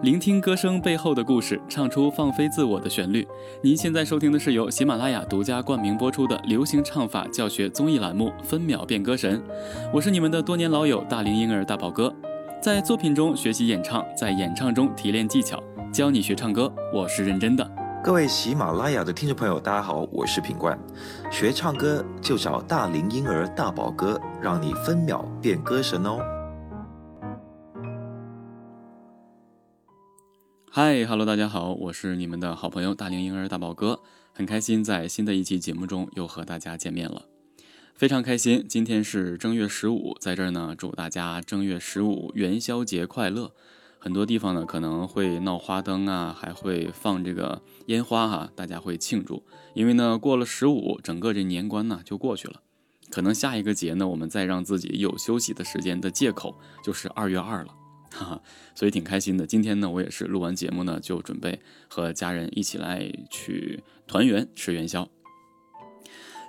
[0.00, 3.26] 聆听歌声背后的故事，唱出放飞自我的旋律。
[3.60, 9.40] 您现在收听的是由喜马拉雅独家冠名播出的流行唱法教学综艺栏目《分秒变歌神》，
[9.92, 12.14] 我是你们的多年老友大龄婴儿大宝哥，
[12.62, 15.60] 在作品中学习演唱，在演唱中提炼技巧，
[15.92, 17.68] 教你学唱歌，我是认真的。
[18.04, 20.78] 各位喜马拉雅的听众朋友，大家好，我是品冠。
[21.28, 26.20] 学唱歌就找大龄婴儿大宝哥，让你分秒变歌神哦。
[30.80, 34.00] 嗨哈喽，大家好，我是你们的好朋友大龄婴儿大宝哥，
[34.32, 37.24] 很开心在新的一期节目中又和大家见面了，
[37.96, 38.64] 非常开心。
[38.68, 43.50] 今天是正月十五，在这儿呢，祝大家正月十五元宵节快乐。
[43.98, 49.42] 很多地方呢可能会闹花灯啊，还会放这个烟花哈，大家会庆祝。
[49.74, 52.60] 因为呢过了十五，整个这年关呢就过去了，
[53.10, 57.74] 可能下一个节呢，我们再让自己有休息的时间的借口就是二月二了，
[58.18, 58.42] 哈哈，
[58.74, 59.46] 所以挺开心的。
[59.46, 65.08] 今天呢我也是录完节目呢，就准备和家人一起来去团圆吃元宵。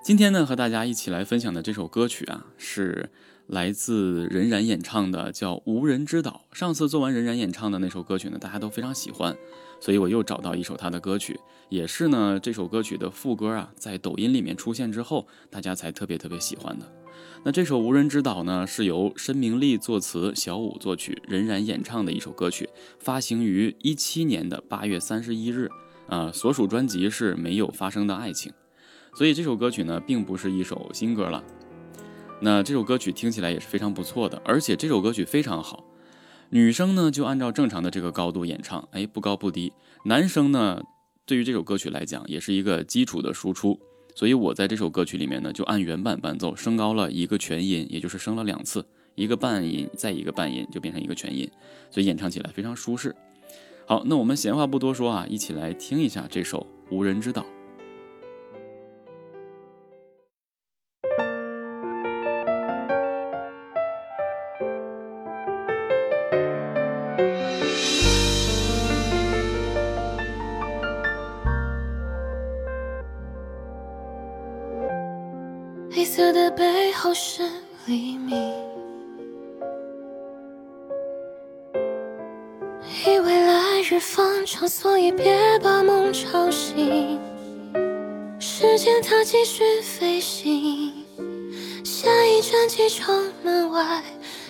[0.03, 3.09] 今天呢和大家一起来分享的这首歌曲啊是。
[3.49, 6.45] 来自任然演唱的叫《无人之岛》。
[6.55, 9.35] 上次做完任然演唱的那首歌曲呢，大家都非常喜欢，
[9.79, 16.85] 所以我又找到一首他的歌曲，也是呢这首歌曲的副歌啊，在抖音里面出现之后，大家才特别特别喜欢的。
[17.43, 25.69] 那这首《无人之岛》呢，是由申明丽作词，小五作曲，任然演唱的一首歌曲，发行于一七年的八月三十一日，
[26.07, 28.51] 啊，所属专辑是没有发生的爱情，
[29.13, 31.41] 所以这首歌曲呢，并不是一首新歌了。
[32.41, 35.85] 那这首歌曲听起来也是非常不错的，而且这首歌曲非常好。
[36.49, 39.71] 女生呢就按照正常的这个高度演唱，哎，不高不低。
[40.05, 40.81] 男生呢，
[41.25, 43.79] 对于这首歌曲来讲也是一个基础的输出，
[44.19, 51.49] 所以我在这首歌曲里面呢就按原版伴奏升高了一个全音，也就是升了两次，一个半音再一个半音就变成一个全音，
[51.89, 53.15] 所以演唱起来非常舒适。
[53.87, 57.43] 好，那我们闲话不多说啊，一起来听一下这首《无人之岛》。
[82.89, 87.19] 以为来日方长，所以别把梦吵醒。
[88.39, 91.05] 时间它继续飞行，
[91.83, 94.03] 下一站机场门外，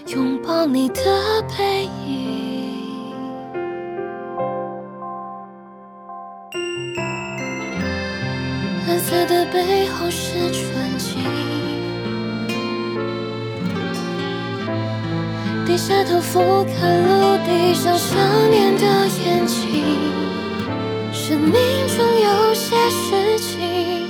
[0.08, 2.40] 拥抱你的背影。
[8.88, 11.20] 蓝色的背后是纯净。
[15.66, 18.18] 低下头俯瞰了闭上想
[18.50, 19.98] 念的眼睛，
[21.12, 21.54] 生命
[21.88, 24.08] 中有些事情，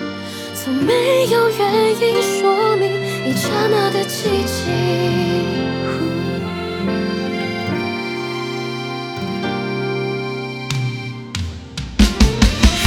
[0.54, 1.60] 从没有原
[2.00, 2.90] 因说明
[3.26, 4.56] 一刹那的寂静。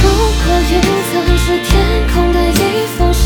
[0.01, 0.03] 如
[0.43, 0.73] 果云
[1.09, 1.71] 层是天
[2.13, 2.61] 空的一
[2.97, 3.23] 封信，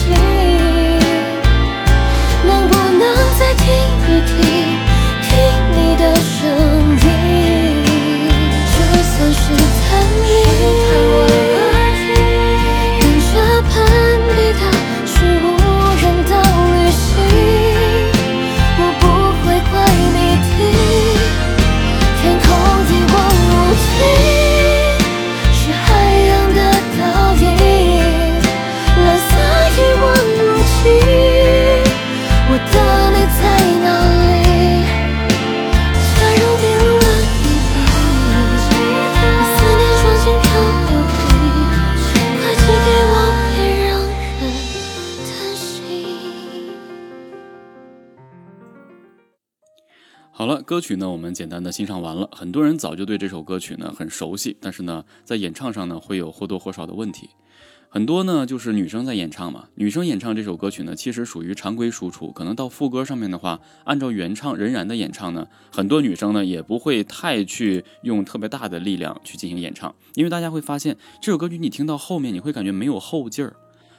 [50.68, 52.28] 歌曲呢，我们简单的欣赏完了。
[52.30, 57.30] 很多人早就对这首歌曲呢很熟悉，但是呢，在演唱上呢会有或多或少的问题。
[57.88, 62.34] 很多呢就是女生在演唱嘛，女生演唱这首歌曲呢，其实属于常规输出。
[62.34, 73.56] 可能到副歌上面的话，按照原唱任然的演唱呢，很多女生呢也不会太去用特别大的力量去进行演唱，因为大家会发现这首歌曲你听到后面，你会感觉没有后劲儿，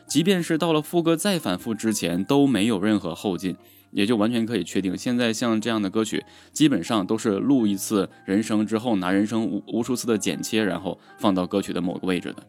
[0.07, 3.57] 即便是到了副歌再反复之前都没有任何后劲。
[3.91, 12.43] 也就完全可以确定，现在像这样的歌曲，基本上都是录一次人声之后，拿人声无无数次的剪切，然后放到歌曲的某个位置的。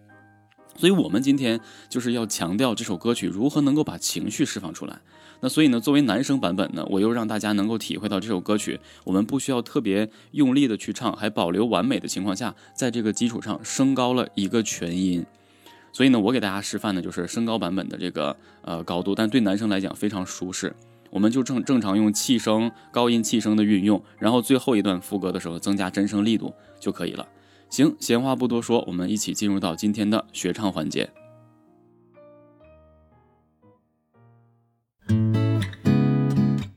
[0.75, 1.59] 所以，我们今天
[1.89, 4.97] 就是要强调这首歌曲如何能够把情绪释放出来。
[5.41, 15.25] 那所以呢，作为男生版本呢，我又让大家能够体会到这首歌曲，我们不需要特别用力的去唱，还保留完美的情况下，在这个基础上升高了一个全音。
[15.91, 20.73] 所以呢，我给大家示范的就是升高版本的这个呃高度，但对男生来讲非常舒适。
[21.09, 27.27] 我们就正正常用气声、高音气声的运用，然后最后一段副歌的时候增加真声力度就可以了。
[27.69, 31.09] 行，闲话不多说，我们一起进入到今天的学唱环节。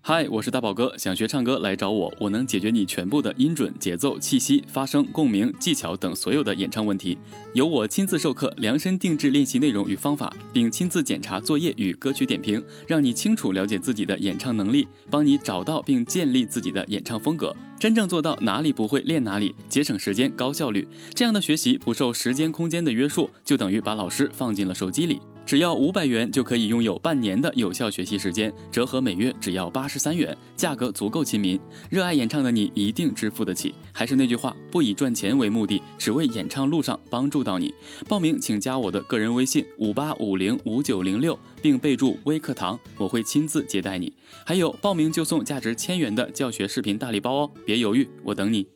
[0.04, 7.16] 嗨，我是大宝哥，想学唱歌来找我，我能解决你全部的音准、节奏、气息、发声、共鸣、技巧等所有的演唱问题。
[7.54, 17.54] 由我亲自授课，量身定制练习内容与方法，并亲自检查作业与歌曲点评，让你清楚了解自己的演唱能力，帮你找到并建立自己的演唱风格。
[17.78, 20.84] 真正做到哪里不会练哪里，节省时间、高效率，
[21.14, 25.20] 这样的学习不受时间、空间的约束，就等于把老师放进了手机里。
[25.44, 31.60] 只要五百元就可以拥有半年的有效学习时间，折合每月只要八十三元，价格足够亲民。
[31.90, 33.74] 热爱演唱的你一定支付得起。
[33.92, 37.74] 还是那句话，不以赚钱为目的，只为演唱路上帮助到你。
[38.08, 44.12] 报名请加我的个人微信五八五零五九零六，并备注微课堂，我会亲自接待你。
[44.46, 48.66] 还有报名就送价值千元的教学视频大礼包哦，别犹豫，我等你。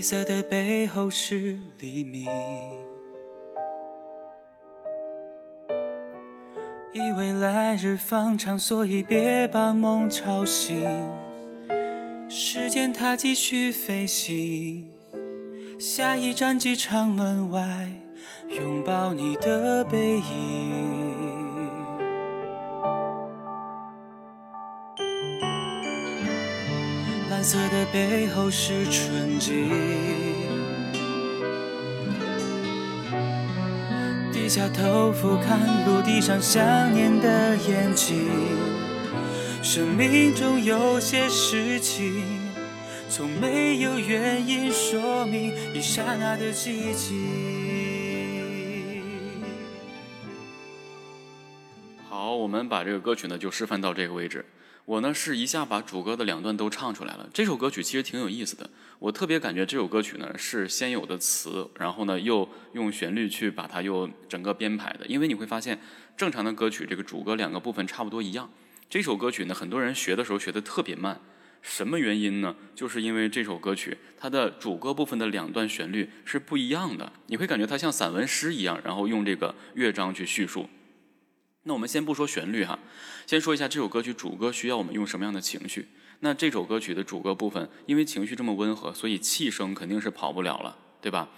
[0.00, 2.24] 黑色的背后是黎明，
[6.94, 10.88] 以为来日方长，所以别把梦吵醒。
[12.30, 14.90] 时间它继续飞行，
[15.78, 17.90] 下一站机场门外，
[18.48, 20.89] 拥抱你的背影。
[27.40, 29.70] 蓝色的背后是纯净，
[34.30, 35.56] 低下头俯瞰
[35.86, 38.28] 陆地上想念的眼睛。
[39.62, 42.22] 生命中有些事情，
[43.08, 47.59] 从没有原因说明，一刹那的寂静。
[52.50, 54.44] 我们把这个歌曲呢就示范到这个位置。
[54.84, 57.30] 我呢是一下把主歌的两段都唱出来了。
[57.32, 58.68] 这首歌曲其实挺有意思的，
[58.98, 65.06] 我特别感觉这首歌曲呢是先有的词，然后呢又用旋律去把它又整个编排的。
[65.06, 65.78] 因为你会发现，
[66.16, 68.50] 正常的歌曲这个主歌两个部分差不多一样，
[68.88, 71.20] 这首歌曲呢很多人学的时候学的特别慢，
[71.62, 72.56] 什么原因呢？
[72.74, 80.68] 就是因为这首歌曲它的主歌部分的两段旋律是不一样的，你会感觉它像散文诗一样，然后用这个乐章去叙述。
[81.64, 82.78] 那我们先不说旋律哈，
[83.26, 85.88] 先说一下这首歌曲主歌需要我们用什么样的情绪。
[86.20, 91.28] 那这首歌曲的主歌部分，因为情绪这么温和，所以气声肯定是跑不了了，对吧？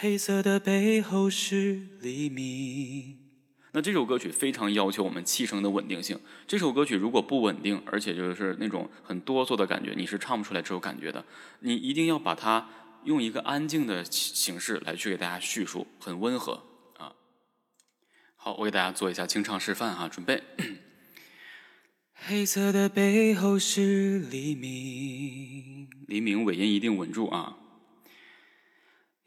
[0.00, 3.18] 黑色的背后是黎明。
[3.72, 6.18] 那这首歌曲非常要求我们气声的稳定性。
[6.46, 11.24] 这首歌曲如果不稳定，而且就是那种很哆嗦的感觉，你是唱不出来这种感觉的。
[11.60, 12.68] 你一定要把它
[13.04, 16.62] 用一个安静的形式来去给大家叙述，很温和。
[18.44, 20.42] 好，我给大家做一下清唱示范哈，准备。
[22.12, 27.56] 黑色的背后是黎明，黎明尾音一定稳住啊。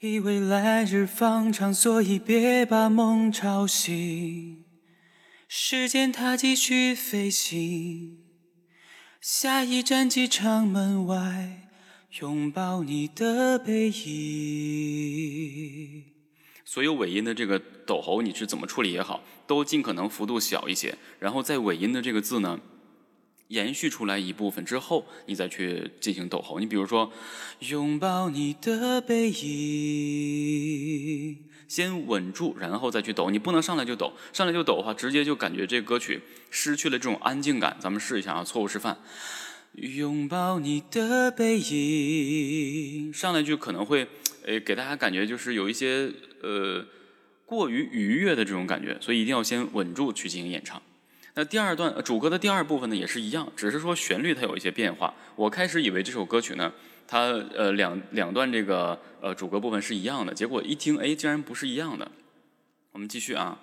[0.02, 4.66] 以为来日方长，所以别把梦吵醒。
[5.48, 8.18] 时间它继续飞行，
[9.22, 11.70] 下一站机场门外，
[12.20, 15.36] 拥抱你的背影。
[16.68, 20.98] 所有尾音的这个抖喉，你是怎么处理也好，都尽可能幅度小一些。
[21.20, 22.60] 然后在尾音的这个字呢，
[23.50, 26.60] 延续出来一部分之后，你再去进行抖喉。
[26.60, 27.14] 你比如说，
[27.60, 29.46] 拥抱你的背影，
[31.68, 33.30] 先稳住，然后再去抖。
[33.30, 37.78] 你不能上来就抖，上来就抖的话，直接就感觉这歌曲失去了这种安静感。
[37.80, 38.98] 咱们试一下啊，错误示范。
[39.76, 44.08] 拥抱你的背影，上来就可能会，
[44.46, 46.86] 诶，给大家感觉就是有一些呃
[47.46, 50.82] 过于愉悦的这种感觉，所以一定要先稳住去进行演唱。
[51.34, 55.14] 那第二段主歌的第二部分呢也是一样，只是说旋律它有一些变化。
[55.36, 56.72] 我开始以为这首歌曲呢，
[57.06, 62.10] 它呃两两段这个呃主歌部分是一样的，结果一听，哎，竟然不是一样的。
[62.94, 63.60] 我们继续啊。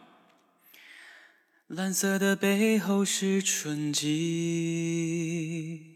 [1.69, 5.92] 蓝色的背后是纯净。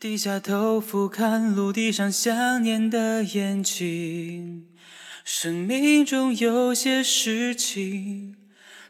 [0.00, 4.68] 低下头俯瞰陆地上想念的眼睛，
[5.24, 8.36] 生命中有些事情，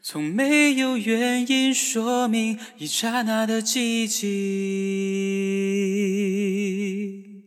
[0.02, 4.28] 从没有原因说明，一刹那的寂静。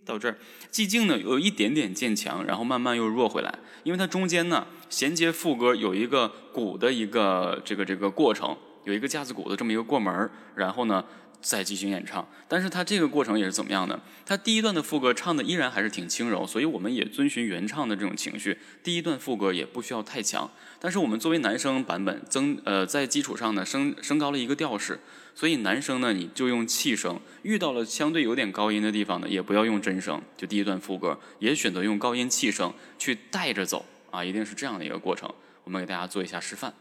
[0.04, 0.40] 到这儿，
[0.72, 11.06] 寂静呢有一点点渐强，然后慢慢又弱回来，因为它中间呢衔接副歌有一个鼓的一个这个这个过程，有一个架子鼓的这么一个过门儿然后呢。
[11.42, 14.00] 再进行演唱，但是他这个过程也是怎么样的？
[14.26, 20.50] 他第一段的副歌唱的依然还是挺轻柔，所以我们也遵循原唱的这种情绪，第一段副歌也不需要太强。
[20.80, 25.00] 但是我们作为男生版本增呃在基础上呢升升高了一个调式，
[25.34, 35.34] 所以男生呢你就用气声，遇到了相对有点高音的地方呢也不要用真声，就第一段副歌也选择用高音气声去带着走啊，一定是这样的一个过程。
[35.64, 36.74] 我们给大家做一下示范。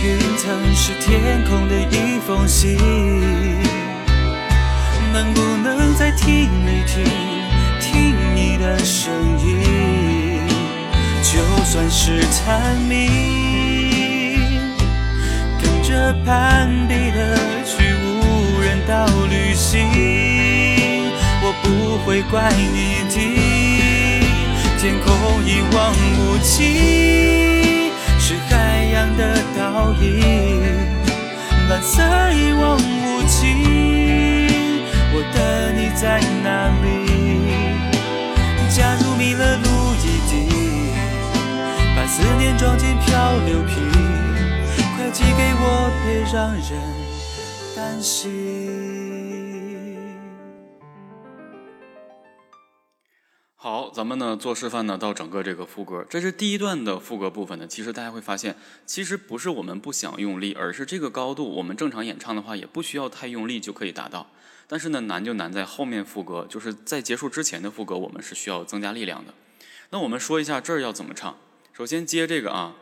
[0.00, 2.76] 云层是天空的一封信，
[5.12, 7.04] 能不能再听一听，
[7.80, 9.12] 听你的声
[9.44, 9.58] 音？
[11.20, 14.38] 就算是探秘，
[15.60, 19.84] 跟着攀比的去无人岛旅行，
[21.42, 23.18] 我不会怪你的，
[24.80, 27.57] 天空一望无际，
[28.98, 29.22] 样的。
[29.56, 30.60] 倒影，
[31.68, 32.02] 蓝色
[32.32, 33.46] 一望无际，
[35.12, 36.86] 我的你在哪里？
[38.70, 39.66] 假如迷了路
[40.02, 40.32] 一地，
[41.96, 43.76] 把思念装进漂流瓶，
[44.96, 46.70] 快寄给我，别让人
[47.76, 48.77] 担心。
[53.70, 57.66] 好，咱们呢做示范呢到整个这个副歌，这是第一段的副歌部分呢。
[57.66, 58.56] 其实大家会发现，
[58.86, 64.30] 其实不是我们不想用力，而是这个高度我们正常演唱的话也不需要太用力就可以达到。
[64.66, 69.34] 但是呢难就难在后面副歌，就是在结束之前的副歌，我们是需要增加力量的。
[69.90, 71.36] 那我们说一下这儿要怎么唱。
[71.74, 72.76] 首先接这个啊，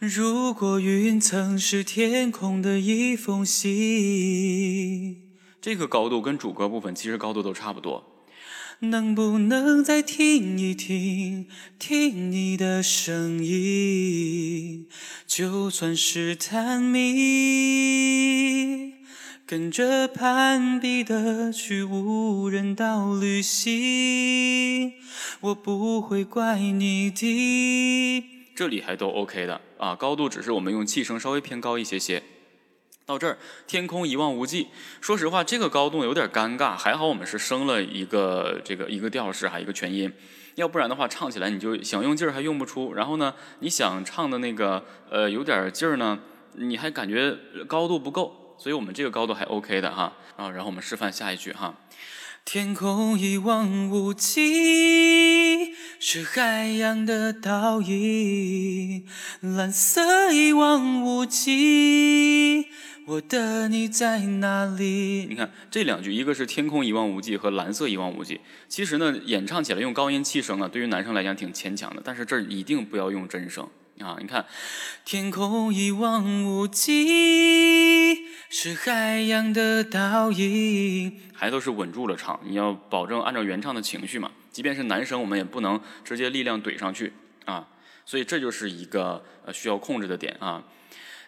[0.00, 5.22] 如果云层是天空的一封信，
[5.60, 8.10] 这个高度跟主歌部分其实高度都差不多。
[8.84, 11.46] 能不能再听一听，
[11.78, 14.86] 听你的声音？
[15.26, 17.02] 就算是探秘，
[19.46, 24.92] 跟着攀比的去无人岛旅行，
[25.40, 28.24] 我不会怪你的。
[28.54, 32.22] 这里还都 OK 的啊，高度只是我们用气声稍微偏高一些些。
[33.06, 34.68] 到这儿，天空一望无际。
[35.00, 40.10] 说实话，这个高度有点尴尬，还好我们是升了一个这个一个调式，还一个全音，
[40.54, 42.94] 要不然的话，唱起来你就想用劲儿还用不出。
[42.94, 46.18] 然后呢，你想唱的那个呃有点劲儿呢，
[46.54, 48.56] 你还感觉高度不够。
[48.56, 50.14] 所以我们这个高度还 OK 的哈。
[50.36, 51.74] 啊，然后我们示范下一句哈。
[52.44, 59.06] 天空一望无际，是海洋的倒影，
[59.40, 62.68] 蓝色一望无际。
[63.06, 65.26] 我的你在哪里？
[65.28, 68.40] 你看这两句，一个是天空一望无际和蓝色一望无际。
[68.66, 72.00] 其实呢，演唱起来用高音气声啊，对于男生来讲挺牵强的。
[72.02, 73.68] 但是这儿一定不要用真声
[74.00, 74.16] 啊！
[74.18, 74.46] 你看，
[75.04, 82.40] 天空一望无际，是海洋的倒影，还都是稳住了唱。
[82.42, 84.30] 你要保证按照原唱的情绪嘛。
[84.50, 87.12] 即便是男生，我们也不能直接力量怼上去
[87.44, 87.68] 啊。
[88.06, 90.64] 所以这就是一个呃需要控制的点啊。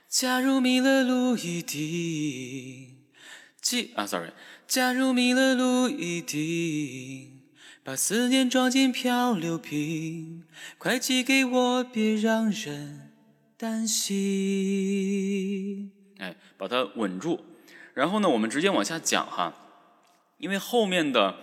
[0.09, 2.97] 假如迷了路一定，
[3.61, 4.31] 寄啊，sorry。
[4.67, 7.43] 假如迷了路一定，
[7.85, 10.45] 把思念装进漂流瓶，
[10.79, 13.13] 快寄给我，别让人
[13.57, 15.93] 担心。
[16.19, 17.45] 哎，把它稳住。
[17.93, 19.55] 然后呢，我们直接往下讲哈，
[20.39, 21.37] 因为后面的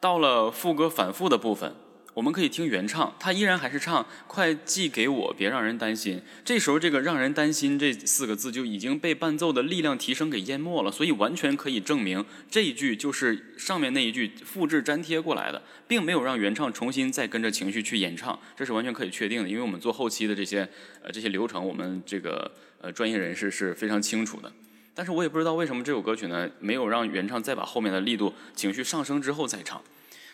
[0.00, 1.74] 到了副歌反复的部分。
[2.18, 6.20] 我们可以听原唱，他依然还是唱“快寄给我，别让人担心”。
[6.44, 19.48] 这时候，这个“让人担心”这四个字就已经被伴奏的力量提升给淹没了，所以完全可以证明这一句就是上面那一句复制粘贴过来的，并没有让原唱重新再跟着情绪去演唱，这是完全可以确定的。
[19.48, 20.68] 因为我们做后期的这些
[21.00, 24.52] 呃这些流程，我们这个呃专业人士是非常清楚的。
[24.92, 29.80] 但是我也不知道为什么这首歌曲呢没有让原唱再把后面的力度情绪上升之后再唱。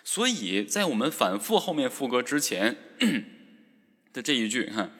[0.05, 2.77] 所以在我们反复后面副歌之前
[4.13, 4.91] 的这一句，哈，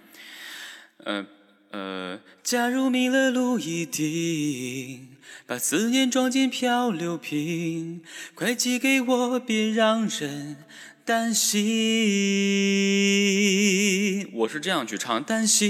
[1.05, 1.27] 呃
[1.71, 8.03] 呃，假如迷了路一定，把思念装进漂流瓶，
[8.35, 10.65] 快寄给我，别让人
[11.05, 11.63] 担心。
[14.33, 15.69] 我是这样去唱，担心，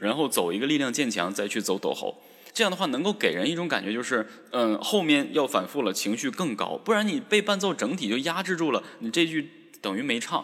[0.00, 2.22] 然后走一个力量渐强，再去走抖喉。
[2.56, 9.50] 这样的话能够给人一种感觉，就是嗯，后面要反复了，情绪更高，不然你被伴奏整体就压制住了，你这句
[9.82, 10.42] 等于没唱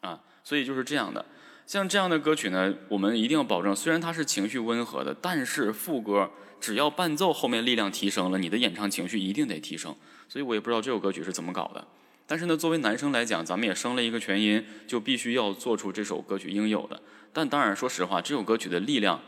[0.00, 0.18] 啊。
[0.42, 1.24] 所以就是这样的。
[1.68, 6.28] 像这样的歌曲呢，我们一定要保证，虽然它是情绪温和的，但是副歌
[6.60, 9.94] 只要伴奏后面力量提升了，你的演唱情绪一定得提升。
[10.28, 11.86] 所以我也不知道这首歌曲是怎么搞的。
[12.26, 17.00] 但是呢，作为男生来讲，咱们也升了一个全音，就必须要做出这首歌曲应有的。
[17.32, 19.20] 但当然，说实话，这首歌曲的力量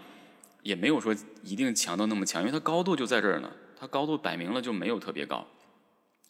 [0.63, 5.47] 也没有说一定强到那么强，因为它高度就在这儿呢，它高度摆明了就没有特别高。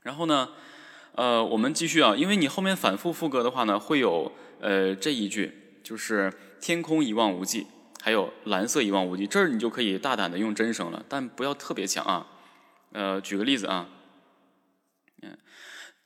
[0.02, 0.48] 然后呢，
[1.14, 5.58] 呃，我们继续啊，因为你后面反复副歌的话呢，会有呃这一句。
[5.82, 7.66] 就是天空一望无际，
[8.00, 12.24] 还有蓝色一望无际，这儿你就可以大胆的用真声了，但不要特别强啊。
[12.92, 13.88] 呃，举个例子啊，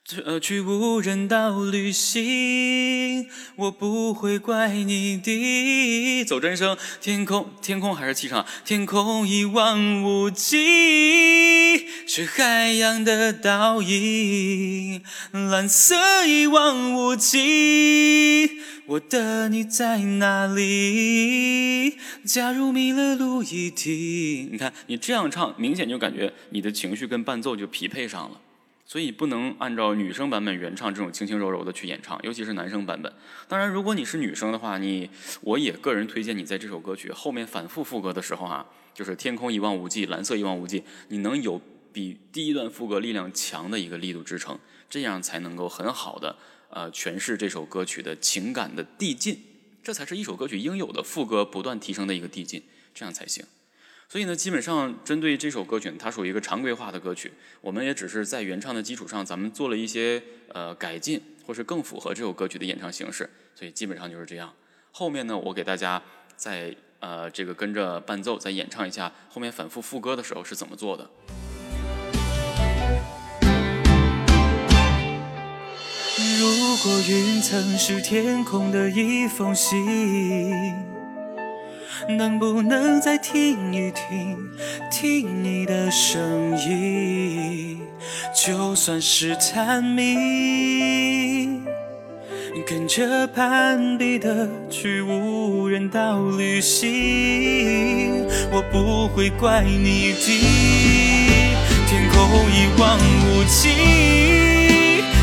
[0.08, 6.24] 这，去无人岛旅行，我不会怪你的。
[6.24, 18.60] 走真声，天空，天空还是气场，天空一望无际，是海洋的倒影，蓝色一望无际。
[18.86, 21.98] 我的你在哪里？
[22.24, 24.50] 假如迷了路一停。
[24.52, 28.42] 你看，你这样唱，明显就感觉你的情绪跟伴奏就匹配上了。
[28.86, 33.12] 所以不能按照女生版本原唱这种轻轻柔柔的去演唱，尤其是男生版本。
[33.48, 38.64] 当然，如果你是女生的话，你我也个人推荐你在这首歌曲后面反复副歌的时候啊，
[38.94, 41.60] 就是天空一望无际，蓝色一望无际，你能有
[41.92, 44.56] 比第一段副歌力量强的一个力度支撑，
[44.88, 46.36] 这样才能够很好的。
[46.68, 49.42] 呃，诠释这首歌曲的情感的递进，
[49.82, 52.62] 这才是一首歌曲应有的副歌不断提升的一个递进，
[52.94, 53.44] 这样才行。
[54.08, 63.28] 所以呢，基本上针对这首歌曲，它属于一个常规化的歌曲，我们也只是在原唱的基础上，咱们做了一些呃改进，或是更符合这首歌曲的演唱形式。
[63.54, 64.52] 所以基本上就是这样。
[64.92, 66.00] 后面呢，我给大家
[66.36, 71.10] 再呃这个跟着伴奏再演唱一下后面反复副歌的时候是怎么做的。
[76.38, 80.95] 如果云层是天空的一封信，
[82.08, 84.38] 能不能再听一听，
[84.90, 87.80] 听你的声音？
[88.34, 91.60] 就算是探秘，
[92.66, 100.26] 跟着攀比的去无人岛旅行，我不会怪你的。
[101.88, 102.18] 天空
[102.50, 103.70] 一望无际。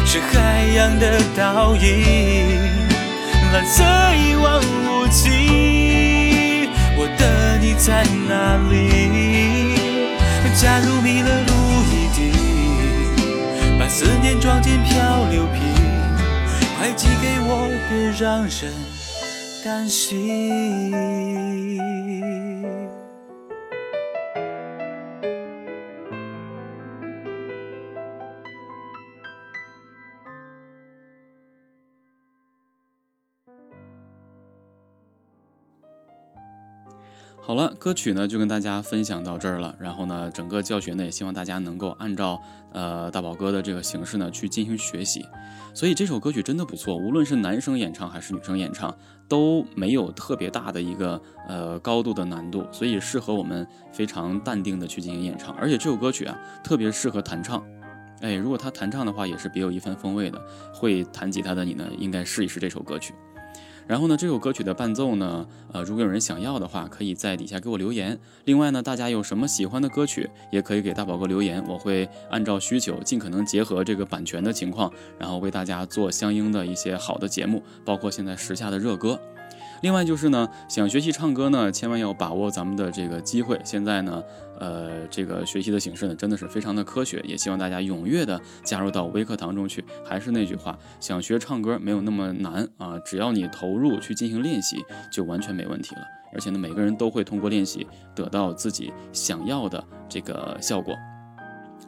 [0.05, 2.59] 是海洋的倒影，
[3.51, 3.83] 蓝色
[4.15, 5.92] 一望无际。
[7.23, 8.73] 的你在哪里？
[10.61, 11.51] 假如迷了路
[11.89, 12.19] 一定，
[13.79, 15.61] 把思念装进漂流瓶，
[16.77, 18.71] 快寄给我，别让人
[19.63, 20.91] 担心。
[37.45, 39.75] 好了，歌曲呢就跟大家分享到这儿了。
[39.77, 45.25] 然后呢，整个教学呢也希望大家能够按照呃大宝哥的这个形式呢去进行学习。
[45.73, 48.95] 所以这首歌曲真的不错，无论是男生演唱还是女生演唱
[49.27, 55.53] 都没有特别大的一个呃高度的难度，所以适合我们非常淡定的去进行演唱。
[55.55, 57.61] 而且这首歌曲啊特别适合弹唱，
[58.21, 60.41] 哎，如果他弹唱的话也是别有一番风味的。
[60.73, 63.13] 会弹吉他的你呢，应该试一试这首歌曲。
[63.87, 68.17] 然后呢，这首歌曲的伴奏呢，呃，如果有人想要的话，可以在底下给我留言。
[68.45, 79.19] 另外呢，大家有什么喜欢的歌曲，也可以给大宝哥留言，我会按照需求，尽可能结合这个版权的情况，然后为大家做相应的一些好的节目，包括现在时下的热歌。
[79.81, 83.59] 另外就是呢，想学习唱歌呢，千万要把握咱们的这个机会。
[83.65, 84.23] 现在呢，
[84.63, 89.83] 呃，这个学习的形式呢，真的是非常的科学，也希望大家踊跃的加入到微课堂中去。
[90.05, 94.77] 还是那句话，想学唱歌没有那么难啊，只要你投入去进行练习，
[95.11, 96.01] 就完全没问题了。
[96.31, 100.95] 而且呢，每个人都会通过练习得到自己想要的这个效果。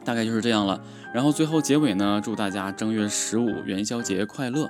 [0.04, 0.78] 大概就是这样了。
[1.14, 4.68] 然后最后结尾呢，祝大家正月十五元宵节快乐。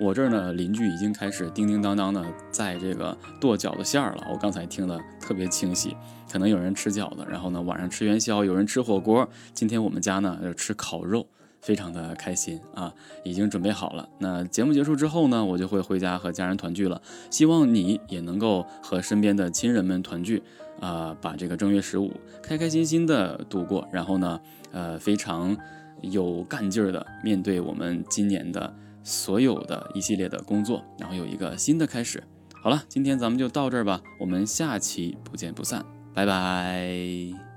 [0.00, 4.28] 我这儿呢，邻居已经开始叮叮当当的在这个剁饺子馅儿了。
[4.30, 5.96] 我刚才听得特别清晰，
[6.30, 9.28] 可能有人吃饺子，然后呢晚上吃元宵，有人吃火锅。
[9.52, 11.26] 今天我们家呢要吃烤肉，
[11.60, 14.08] 非常的开心啊，已经准备好了。
[14.18, 17.02] 那节目结束之后呢，我就会回家和家人团聚了。
[17.28, 20.40] 希望你也能够和身边的亲人们团聚
[20.80, 25.56] 啊，把这个正月十五开开心心的度过，然后呢，呃，非常
[26.02, 28.72] 有干劲儿的面对我们今年的。
[29.08, 32.22] 所有的一系列的工作，然后有一个新的开始。
[32.62, 35.84] 好了，今天咱们就到这儿吧，我们下期不见不散。
[36.14, 37.47] 拜拜。